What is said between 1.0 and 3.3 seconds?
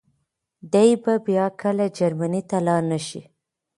به بيا کله جرمني ته لاړ نه شي.